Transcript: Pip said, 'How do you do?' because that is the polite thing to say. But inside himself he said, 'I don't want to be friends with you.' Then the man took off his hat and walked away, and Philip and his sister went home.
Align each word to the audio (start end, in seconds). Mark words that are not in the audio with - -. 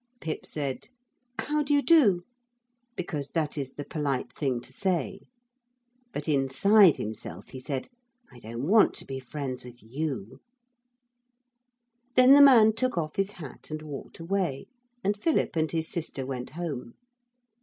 Pip 0.19 0.47
said, 0.47 0.87
'How 1.39 1.61
do 1.61 1.75
you 1.75 1.83
do?' 1.83 2.23
because 2.95 3.29
that 3.29 3.55
is 3.55 3.73
the 3.73 3.83
polite 3.85 4.33
thing 4.33 4.59
to 4.61 4.73
say. 4.73 5.19
But 6.11 6.27
inside 6.27 6.95
himself 6.95 7.49
he 7.49 7.59
said, 7.59 7.87
'I 8.31 8.39
don't 8.39 8.67
want 8.67 8.95
to 8.95 9.05
be 9.05 9.19
friends 9.19 9.63
with 9.63 9.77
you.' 9.83 10.39
Then 12.15 12.33
the 12.33 12.41
man 12.41 12.73
took 12.73 12.97
off 12.97 13.15
his 13.17 13.33
hat 13.33 13.69
and 13.69 13.83
walked 13.83 14.17
away, 14.17 14.65
and 15.03 15.15
Philip 15.21 15.55
and 15.55 15.71
his 15.71 15.87
sister 15.87 16.25
went 16.25 16.49
home. 16.49 16.95